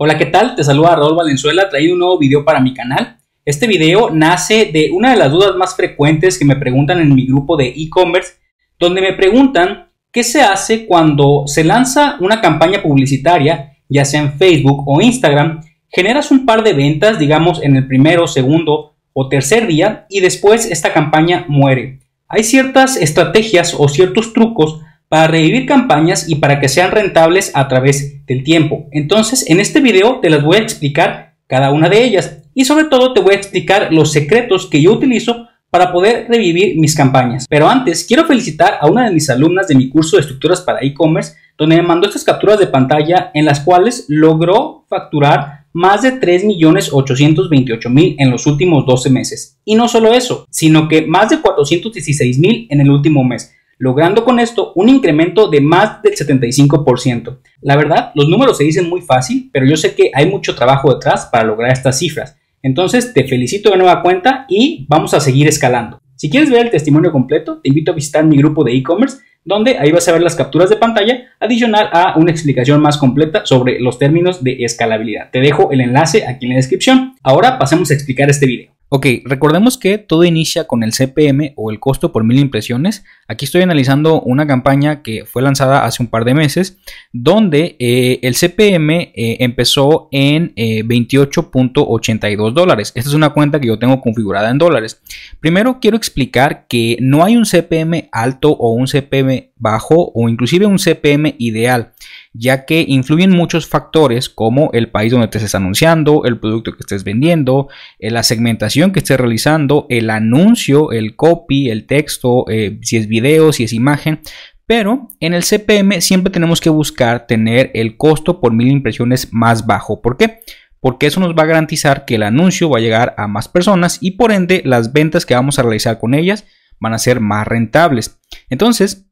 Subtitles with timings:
[0.00, 0.54] Hola, ¿qué tal?
[0.54, 3.16] Te saluda Raúl Valenzuela, traído un nuevo video para mi canal.
[3.44, 7.26] Este video nace de una de las dudas más frecuentes que me preguntan en mi
[7.26, 8.34] grupo de e-commerce,
[8.78, 14.34] donde me preguntan qué se hace cuando se lanza una campaña publicitaria, ya sea en
[14.34, 19.66] Facebook o Instagram, generas un par de ventas, digamos en el primero, segundo o tercer
[19.66, 21.98] día, y después esta campaña muere.
[22.28, 27.68] Hay ciertas estrategias o ciertos trucos para revivir campañas y para que sean rentables a
[27.68, 28.88] través del tiempo.
[28.92, 32.84] Entonces, en este video te las voy a explicar cada una de ellas y sobre
[32.84, 37.46] todo te voy a explicar los secretos que yo utilizo para poder revivir mis campañas.
[37.48, 40.80] Pero antes, quiero felicitar a una de mis alumnas de mi curso de estructuras para
[40.82, 46.18] e-commerce, donde me mandó estas capturas de pantalla en las cuales logró facturar más de
[46.18, 49.58] 3.828.000 en los últimos 12 meses.
[49.64, 54.40] Y no solo eso, sino que más de 416.000 en el último mes logrando con
[54.40, 57.38] esto un incremento de más del 75%.
[57.62, 60.92] La verdad, los números se dicen muy fácil, pero yo sé que hay mucho trabajo
[60.92, 62.36] detrás para lograr estas cifras.
[62.62, 66.00] Entonces, te felicito de nueva cuenta y vamos a seguir escalando.
[66.16, 69.78] Si quieres ver el testimonio completo, te invito a visitar mi grupo de e-commerce, donde
[69.78, 73.80] ahí vas a ver las capturas de pantalla, adicional a una explicación más completa sobre
[73.80, 75.30] los términos de escalabilidad.
[75.30, 77.14] Te dejo el enlace aquí en la descripción.
[77.22, 78.77] Ahora pasemos a explicar este video.
[78.90, 83.04] Ok, recordemos que todo inicia con el CPM o el costo por mil impresiones.
[83.26, 86.78] Aquí estoy analizando una campaña que fue lanzada hace un par de meses,
[87.12, 92.92] donde eh, el CPM eh, empezó en 28.82 eh, dólares.
[92.94, 95.02] Esta es una cuenta que yo tengo configurada en dólares.
[95.38, 100.64] Primero quiero explicar que no hay un CPM alto o un CPM bajo o inclusive
[100.64, 101.92] un CPM ideal
[102.38, 106.80] ya que influyen muchos factores como el país donde te estés anunciando, el producto que
[106.80, 112.78] estés vendiendo, eh, la segmentación que estés realizando, el anuncio, el copy, el texto, eh,
[112.82, 114.20] si es video, si es imagen.
[114.66, 119.66] Pero en el CPM siempre tenemos que buscar tener el costo por mil impresiones más
[119.66, 120.00] bajo.
[120.00, 120.40] ¿Por qué?
[120.78, 123.98] Porque eso nos va a garantizar que el anuncio va a llegar a más personas
[124.00, 126.44] y por ende las ventas que vamos a realizar con ellas
[126.78, 128.20] van a ser más rentables.
[128.48, 129.07] Entonces,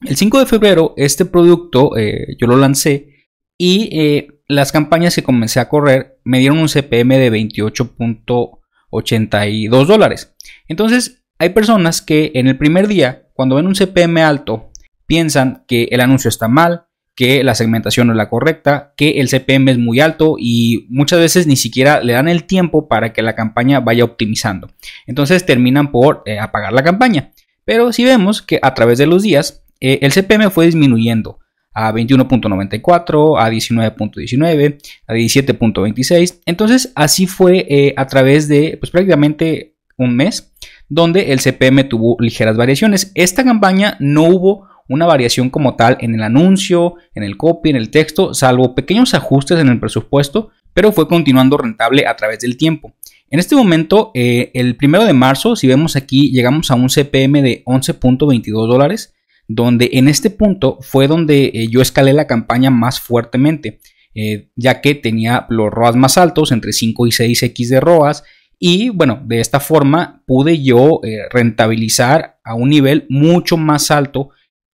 [0.00, 3.16] el 5 de febrero este producto eh, yo lo lancé
[3.58, 10.34] y eh, las campañas que comencé a correr me dieron un CPM de 28.82 dólares.
[10.68, 14.70] Entonces hay personas que en el primer día, cuando ven un CPM alto,
[15.06, 19.28] piensan que el anuncio está mal, que la segmentación no es la correcta, que el
[19.28, 23.22] CPM es muy alto y muchas veces ni siquiera le dan el tiempo para que
[23.22, 24.70] la campaña vaya optimizando.
[25.06, 27.30] Entonces terminan por eh, apagar la campaña.
[27.64, 31.38] Pero si vemos que a través de los días eh, el CPM fue disminuyendo
[31.72, 36.40] a 21.94, a 19.19, a 17.26.
[36.46, 40.52] Entonces así fue eh, a través de pues, prácticamente un mes
[40.88, 43.12] donde el CPM tuvo ligeras variaciones.
[43.14, 47.76] Esta campaña no hubo una variación como tal en el anuncio, en el copy, en
[47.76, 52.56] el texto, salvo pequeños ajustes en el presupuesto, pero fue continuando rentable a través del
[52.56, 52.94] tiempo.
[53.28, 57.42] En este momento, eh, el primero de marzo, si vemos aquí, llegamos a un CPM
[57.42, 59.14] de 11.22 dólares
[59.48, 63.80] donde en este punto fue donde eh, yo escalé la campaña más fuertemente,
[64.14, 68.24] eh, ya que tenía los ROAS más altos, entre 5 y 6x de ROAS,
[68.58, 74.30] y bueno, de esta forma pude yo eh, rentabilizar a un nivel mucho más alto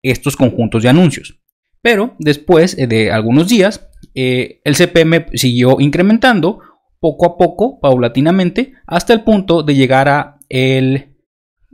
[0.03, 1.39] estos conjuntos de anuncios.
[1.81, 6.59] Pero después de algunos días, el CPM siguió incrementando
[6.99, 11.15] poco a poco, paulatinamente, hasta el punto de llegar a el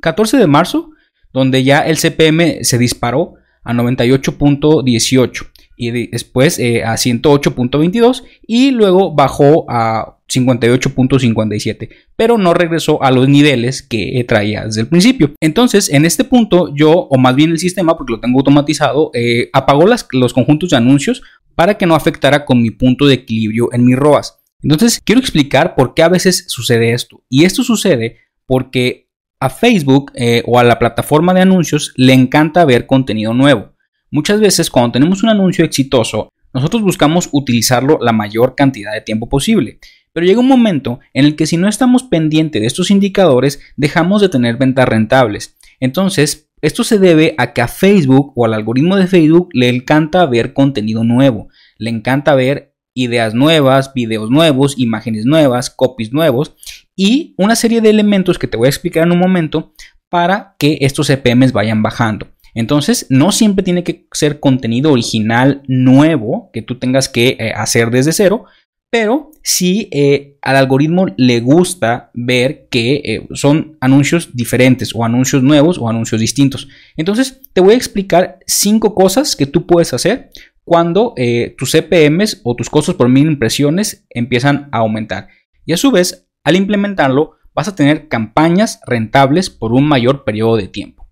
[0.02, 0.92] 14 de marzo
[1.36, 5.48] donde ya el CPM se disparó a 98.18
[5.78, 13.28] y después eh, a 108.22 y luego bajó a 58.57, pero no regresó a los
[13.28, 15.34] niveles que traía desde el principio.
[15.42, 19.50] Entonces, en este punto, yo, o más bien el sistema, porque lo tengo automatizado, eh,
[19.52, 21.22] apagó las, los conjuntos de anuncios
[21.54, 24.38] para que no afectara con mi punto de equilibrio en mi ROAS.
[24.64, 27.22] Entonces, quiero explicar por qué a veces sucede esto.
[27.30, 29.05] Y esto sucede porque
[29.46, 33.74] a Facebook eh, o a la plataforma de anuncios le encanta ver contenido nuevo.
[34.10, 39.30] Muchas veces cuando tenemos un anuncio exitoso, nosotros buscamos utilizarlo la mayor cantidad de tiempo
[39.30, 39.80] posible.
[40.14, 44.22] Pero llega un momento en el que si no estamos pendientes de estos indicadores, dejamos
[44.22, 45.56] de tener ventas rentables.
[45.80, 50.26] Entonces, esto se debe a que a Facebook o al algoritmo de Facebook le encanta
[50.26, 56.56] ver contenido nuevo, le encanta ver ideas nuevas, videos nuevos, imágenes nuevas, copies nuevos
[56.96, 59.74] y una serie de elementos que te voy a explicar en un momento
[60.10, 62.28] para que estos CPMs vayan bajando.
[62.54, 67.92] Entonces, no siempre tiene que ser contenido original nuevo que tú tengas que eh, hacer
[67.92, 68.46] desde cero,
[68.90, 75.44] pero si eh, al algoritmo le gusta ver que eh, son anuncios diferentes o anuncios
[75.44, 76.70] nuevos o anuncios distintos.
[76.96, 80.30] Entonces, te voy a explicar cinco cosas que tú puedes hacer
[80.64, 81.14] cuando
[81.58, 85.28] tus CPMs o tus costos por mil impresiones empiezan a aumentar.
[85.64, 90.56] Y a su vez, al implementarlo, vas a tener campañas rentables por un mayor periodo
[90.56, 91.08] de tiempo.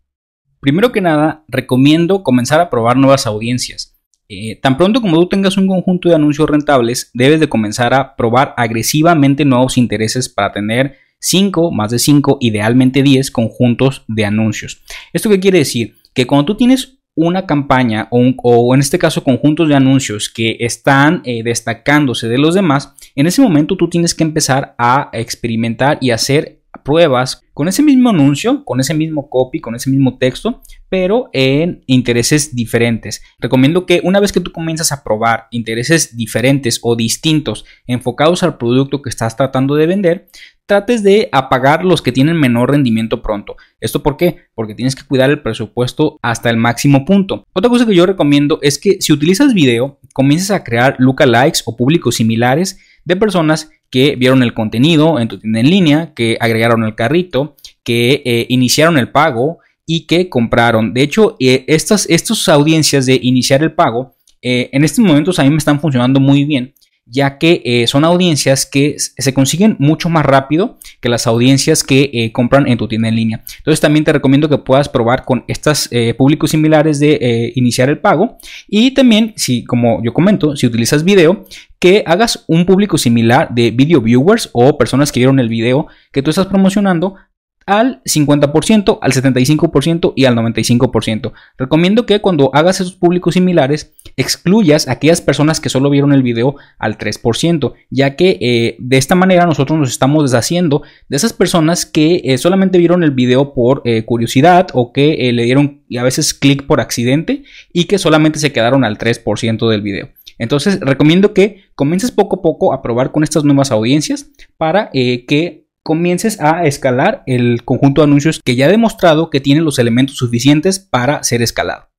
[0.62, 3.98] Primero que nada, recomiendo comenzar a probar nuevas audiencias.
[4.30, 8.16] Eh, tan pronto como tú tengas un conjunto de anuncios rentables, debes de comenzar a
[8.16, 14.84] probar agresivamente nuevos intereses para tener 5, más de 5, idealmente 10 conjuntos de anuncios.
[15.14, 15.96] ¿Esto qué quiere decir?
[16.14, 21.22] Que cuando tú tienes una campaña o, en este caso conjuntos de anuncios que están
[21.26, 26.12] eh, destacándose de los demás, en ese momento tú tienes que empezar a experimentar y
[26.12, 31.30] hacer pruebas con ese mismo anuncio, con ese mismo copy, con ese mismo texto, pero
[31.34, 33.22] en intereses diferentes.
[33.40, 38.58] Recomiendo que una vez que tú comienzas a probar intereses diferentes o distintos enfocados al
[38.58, 40.28] producto que estás tratando de vender,
[40.66, 43.56] trates de apagar los que tienen menor rendimiento pronto.
[43.80, 44.46] ¿Esto por qué?
[44.56, 47.46] Porque tienes que cuidar el presupuesto hasta el máximo punto.
[47.54, 51.76] Otra cosa que yo recomiendo es que si utilizas video, comiences a crear lookalikes o
[51.76, 56.84] públicos similares de personas que vieron el contenido en tu tienda en línea, que agregaron
[56.84, 60.96] el carrito, que eh, iniciaron el pago y que compraron.
[60.96, 65.44] De hecho, eh, estas, estas audiencias de iniciar el pago, eh, en estos momentos a
[65.44, 66.74] mí me están funcionando muy bien
[67.06, 72.10] ya que eh, son audiencias que se consiguen mucho más rápido que las audiencias que
[72.14, 73.44] eh, compran en tu tienda en línea.
[73.58, 78.00] Entonces también te recomiendo que puedas probar con estos eh, públicos similares de iniciar el
[78.00, 81.46] pago y también si como yo comento, si utilizas video,
[81.80, 86.22] que hagas un público similar de video viewers o personas que vieron el video que
[86.22, 87.16] tú estás promocionando
[87.66, 91.32] al 50%, al 75% y al 95%.
[91.58, 96.24] Recomiendo que cuando hagas esos públicos similares excluyas a aquellas personas que solo vieron el
[96.24, 101.34] video al 3%, ya que eh, de esta manera nosotros nos estamos deshaciendo de esas
[101.34, 106.04] personas que eh, solamente vieron el video por eh, curiosidad o que le dieron a
[106.04, 110.10] veces clic por accidente y que solamente se quedaron al 3% del video.
[110.40, 115.63] Entonces recomiendo que comiences poco a poco a probar con estas nuevas audiencias para que
[115.84, 120.16] comiences a escalar el conjunto de anuncios que ya ha demostrado que tiene los elementos
[120.18, 121.90] suficientes para ser escalado.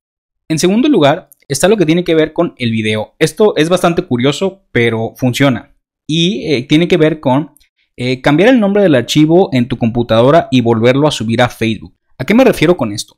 [0.49, 3.13] En segundo lugar, está lo que tiene que ver con el video.
[3.19, 5.75] Esto es bastante curioso, pero funciona.
[6.07, 7.51] Y eh, tiene que ver con
[7.97, 11.95] eh, cambiar el nombre del archivo en tu computadora y volverlo a subir a Facebook.
[12.17, 13.17] ¿A qué me refiero con esto?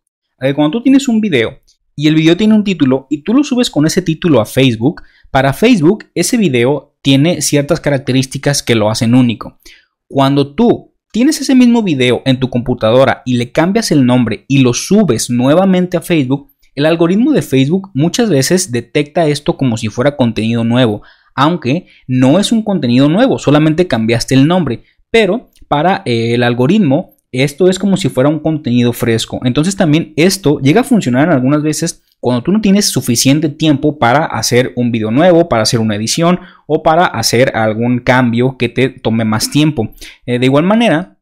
[0.56, 1.62] cuando tú tienes un video
[1.96, 5.02] y el video tiene un título y tú lo subes con ese título a Facebook,
[5.32, 9.58] para Facebook ese video tiene ciertas características que lo hacen único.
[10.10, 14.60] Cuando tú tienes ese mismo video en tu computadora y le cambias el nombre y
[14.60, 19.90] lo subes nuevamente a Facebook, el algoritmo de Facebook muchas veces detecta esto como si
[19.90, 21.02] fuera contenido nuevo,
[21.36, 27.16] aunque no es un contenido nuevo, solamente cambiaste el nombre, pero para eh, el algoritmo
[27.32, 29.42] esto es como si fuera un contenido fresco.
[29.44, 34.26] Entonces también esto llega a funcionar algunas veces cuando tú no tienes suficiente tiempo para
[34.26, 38.90] hacer un video nuevo, para hacer una edición o para hacer algún cambio que te
[38.90, 39.94] tome más tiempo.
[40.26, 41.18] Eh, de igual manera,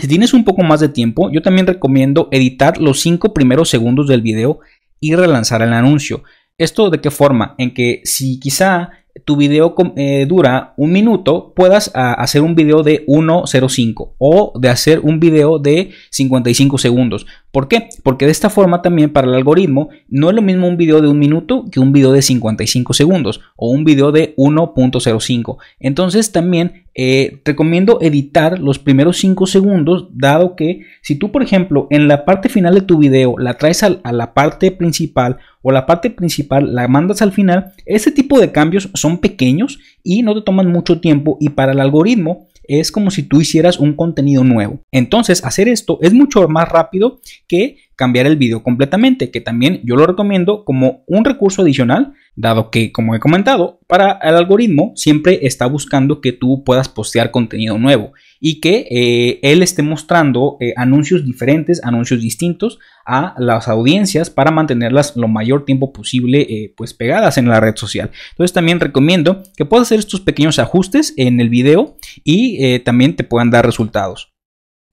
[0.00, 4.08] si tienes un poco más de tiempo, yo también recomiendo editar los 5 primeros segundos
[4.08, 4.60] del video
[5.00, 6.22] y relanzar el anuncio.
[6.58, 7.54] ¿Esto de qué forma?
[7.58, 8.90] En que si quizá
[9.24, 14.68] tu video eh, dura un minuto, puedas ah, hacer un video de 1.05 o de
[14.68, 17.26] hacer un video de 55 segundos.
[17.52, 17.90] ¿Por qué?
[18.02, 21.08] Porque de esta forma también para el algoritmo no es lo mismo un video de
[21.08, 25.58] un minuto que un video de 55 segundos o un video de 1.05.
[25.78, 31.88] Entonces también eh, recomiendo editar los primeros 5 segundos dado que si tú por ejemplo
[31.90, 35.72] en la parte final de tu video la traes a, a la parte principal o
[35.72, 40.34] la parte principal la mandas al final, ese tipo de cambios son pequeños y no
[40.34, 44.44] te toman mucho tiempo y para el algoritmo es como si tú hicieras un contenido
[44.44, 44.80] nuevo.
[44.92, 49.96] Entonces, hacer esto es mucho más rápido que cambiar el video completamente, que también yo
[49.96, 55.40] lo recomiendo como un recurso adicional, dado que, como he comentado, para el algoritmo siempre
[55.42, 60.72] está buscando que tú puedas postear contenido nuevo y que eh, él esté mostrando eh,
[60.76, 66.94] anuncios diferentes, anuncios distintos a las audiencias para mantenerlas lo mayor tiempo posible eh, pues
[66.94, 68.10] pegadas en la red social.
[68.30, 73.24] Entonces también recomiendo que puedas hacer estos pequeños ajustes en el video y también te
[73.24, 74.32] puedan dar resultados.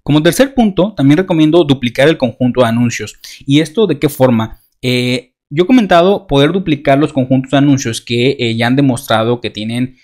[0.03, 3.19] Como tercer punto, también recomiendo duplicar el conjunto de anuncios.
[3.46, 4.62] ¿Y esto de qué forma?
[5.50, 9.96] Yo he comentado poder duplicar los conjuntos de anuncios que ya han demostrado que tienen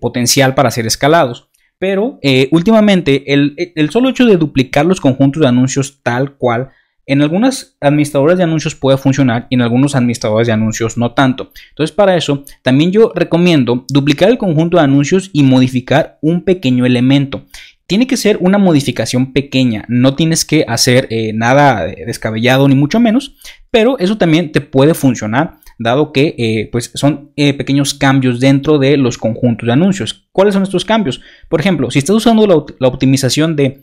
[0.00, 1.48] potencial para ser escalados.
[1.82, 6.70] Pero eh, últimamente el, solo hecho de duplicar los conjuntos de anuncios tal cual
[7.06, 11.50] en algunas administradoras de anuncios puede funcionar y en algunos administradores de anuncios no tanto.
[11.70, 16.86] Entonces para eso también yo recomiendo duplicar el conjunto de anuncios y modificar un pequeño
[16.86, 17.46] elemento.
[17.86, 23.00] Tiene que ser una modificación pequeña, no tienes que hacer eh, nada descabellado ni mucho
[23.00, 23.36] menos,
[23.70, 28.78] pero eso también te puede funcionar dado que eh, pues son eh, pequeños cambios dentro
[28.78, 30.28] de los conjuntos de anuncios.
[30.30, 31.20] ¿Cuáles son estos cambios?
[31.48, 33.82] Por ejemplo, si estás usando la, optimización de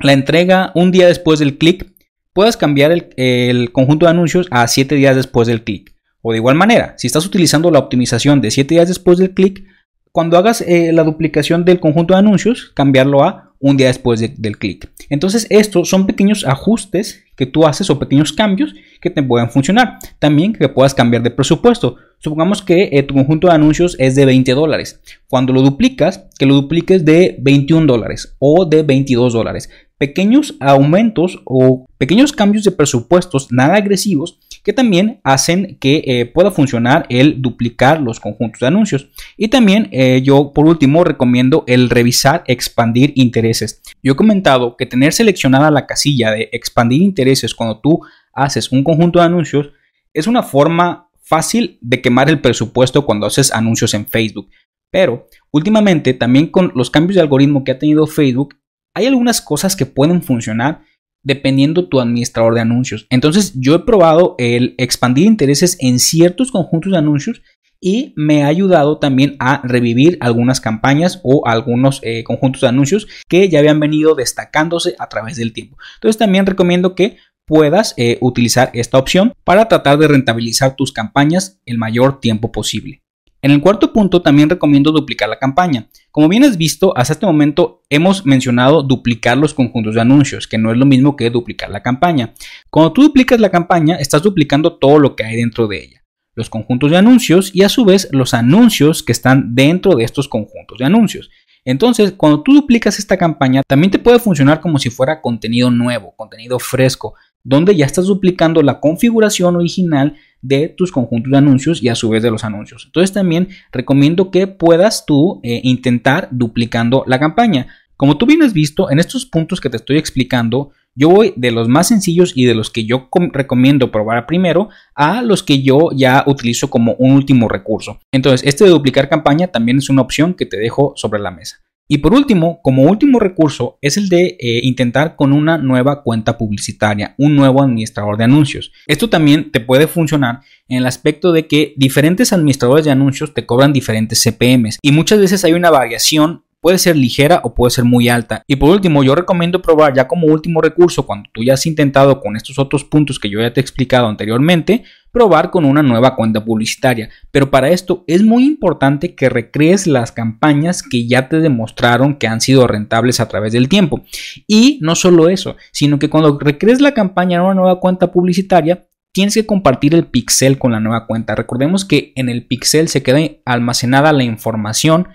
[0.00, 1.90] la entrega un día después del clic,
[2.32, 5.94] puedes cambiar el, el conjunto de anuncios a 7 días después del clic.
[6.20, 9.64] O de igual manera, si estás utilizando la optimización de 7 días después del clic,
[10.12, 14.58] cuando hagas eh, la duplicación del conjunto de anuncios, cambiarlo a un día después del
[14.58, 14.88] clic.
[15.08, 19.98] Entonces, estos son pequeños ajustes que tú haces o pequeños cambios que te pueden funcionar.
[20.18, 21.96] También que puedas cambiar de presupuesto.
[22.18, 25.00] Supongamos que eh, tu conjunto de anuncios es de 20 dólares.
[25.28, 29.70] Cuando lo duplicas, que lo dupliques de 21 dólares o de 22 dólares.
[29.98, 36.50] Pequeños aumentos o pequeños cambios de presupuestos nada agresivos que también hacen que eh, pueda
[36.50, 39.08] funcionar el duplicar los conjuntos de anuncios.
[39.36, 43.82] Y también eh, yo por último recomiendo el revisar expandir intereses.
[44.02, 48.00] Yo he comentado que tener seleccionada la casilla de expandir intereses cuando tú
[48.32, 49.70] haces un conjunto de anuncios
[50.14, 54.48] es una forma fácil de quemar el presupuesto cuando haces anuncios en Facebook.
[54.90, 58.54] Pero últimamente también con los cambios de algoritmo que ha tenido Facebook
[58.94, 60.82] hay algunas cosas que pueden funcionar
[61.22, 63.06] dependiendo tu administrador de anuncios.
[63.10, 67.42] Entonces yo he probado el expandir intereses en ciertos conjuntos de anuncios
[67.80, 73.06] y me ha ayudado también a revivir algunas campañas o algunos eh, conjuntos de anuncios
[73.28, 75.76] que ya habían venido destacándose a través del tiempo.
[75.94, 81.60] Entonces también recomiendo que puedas eh, utilizar esta opción para tratar de rentabilizar tus campañas
[81.66, 83.02] el mayor tiempo posible.
[83.48, 85.88] En el cuarto punto también recomiendo duplicar la campaña.
[86.10, 90.58] Como bien has visto, hasta este momento hemos mencionado duplicar los conjuntos de anuncios, que
[90.58, 92.34] no es lo mismo que duplicar la campaña.
[92.68, 96.04] Cuando tú duplicas la campaña, estás duplicando todo lo que hay dentro de ella.
[96.34, 100.28] Los conjuntos de anuncios y a su vez los anuncios que están dentro de estos
[100.28, 101.30] conjuntos de anuncios.
[101.64, 106.12] Entonces, cuando tú duplicas esta campaña, también te puede funcionar como si fuera contenido nuevo,
[106.16, 111.88] contenido fresco, donde ya estás duplicando la configuración original de tus conjuntos de anuncios y
[111.88, 112.84] a su vez de los anuncios.
[112.86, 117.66] Entonces también recomiendo que puedas tú eh, intentar duplicando la campaña.
[117.96, 121.50] Como tú bien has visto, en estos puntos que te estoy explicando, yo voy de
[121.50, 125.90] los más sencillos y de los que yo recomiendo probar primero a los que yo
[125.94, 128.00] ya utilizo como un último recurso.
[128.12, 131.60] Entonces, este de duplicar campaña también es una opción que te dejo sobre la mesa.
[131.90, 136.36] Y por último, como último recurso, es el de eh, intentar con una nueva cuenta
[136.36, 138.72] publicitaria, un nuevo administrador de anuncios.
[138.86, 143.46] Esto también te puede funcionar en el aspecto de que diferentes administradores de anuncios te
[143.46, 147.84] cobran diferentes CPMs y muchas veces hay una variación puede ser ligera o puede ser
[147.84, 148.42] muy alta.
[148.46, 152.20] Y por último, yo recomiendo probar ya como último recurso, cuando tú ya has intentado
[152.20, 156.16] con estos otros puntos que yo ya te he explicado anteriormente, probar con una nueva
[156.16, 157.08] cuenta publicitaria.
[157.30, 162.26] Pero para esto es muy importante que recrees las campañas que ya te demostraron que
[162.26, 164.02] han sido rentables a través del tiempo.
[164.46, 168.86] Y no solo eso, sino que cuando recrees la campaña en una nueva cuenta publicitaria,
[169.12, 171.34] tienes que compartir el pixel con la nueva cuenta.
[171.34, 175.08] Recordemos que en el pixel se queda almacenada la información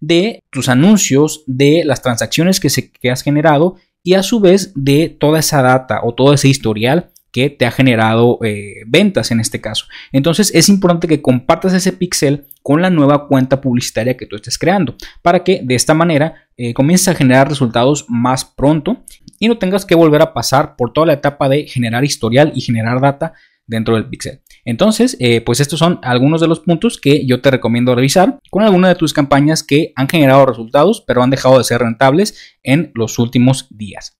[0.00, 5.08] de tus anuncios, de las transacciones que, que has generado y a su vez de
[5.08, 9.60] toda esa data o todo ese historial que te ha generado eh, ventas en este
[9.60, 9.86] caso.
[10.12, 14.58] Entonces es importante que compartas ese pixel con la nueva cuenta publicitaria que tú estés
[14.58, 19.04] creando para que de esta manera eh, comiences a generar resultados más pronto
[19.38, 22.60] y no tengas que volver a pasar por toda la etapa de generar historial y
[22.60, 23.34] generar data
[23.66, 24.40] dentro del pixel.
[24.64, 28.62] Entonces, eh, pues estos son algunos de los puntos que yo te recomiendo revisar con
[28.62, 32.92] alguna de tus campañas que han generado resultados, pero han dejado de ser rentables en
[32.94, 34.18] los últimos días.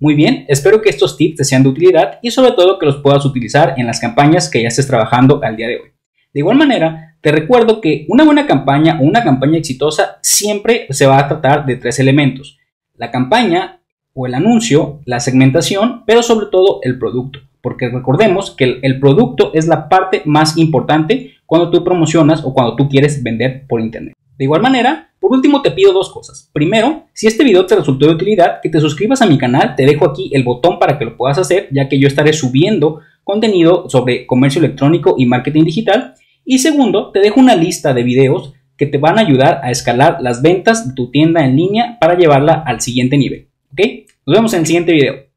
[0.00, 2.96] Muy bien, espero que estos tips te sean de utilidad y sobre todo que los
[2.96, 5.92] puedas utilizar en las campañas que ya estés trabajando al día de hoy.
[6.34, 11.06] De igual manera, te recuerdo que una buena campaña o una campaña exitosa siempre se
[11.06, 12.58] va a tratar de tres elementos.
[12.96, 13.80] La campaña
[14.12, 17.38] o el anuncio, la segmentación, pero sobre todo el producto.
[17.62, 22.76] Porque recordemos que el, producto es la parte más importante cuando tú promocionas o cuando
[22.76, 24.14] tú quieres vender por internet.
[24.36, 26.50] De igual manera, por último te pido dos cosas.
[26.52, 29.86] Primero, si este video te resultó de utilidad, que te suscribas a mi canal, te
[29.86, 33.88] dejo aquí el botón para que lo puedas hacer, ya que yo estaré subiendo contenido
[33.88, 36.14] sobre comercio electrónico y marketing digital.
[36.44, 40.18] Y segundo, te dejo una lista de videos que te van a ayudar a escalar
[40.20, 43.46] las ventas de tu tienda en línea para llevarla al siguiente nivel.
[43.72, 43.80] ¿Ok?
[44.26, 45.31] Nos vemos en el siguiente video.